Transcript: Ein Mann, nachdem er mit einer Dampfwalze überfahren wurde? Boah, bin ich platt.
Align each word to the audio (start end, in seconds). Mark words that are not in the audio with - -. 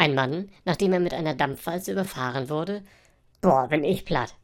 Ein 0.00 0.14
Mann, 0.14 0.48
nachdem 0.64 0.94
er 0.94 1.00
mit 1.00 1.12
einer 1.12 1.34
Dampfwalze 1.34 1.92
überfahren 1.92 2.48
wurde? 2.48 2.82
Boah, 3.42 3.68
bin 3.68 3.84
ich 3.84 4.06
platt. 4.06 4.34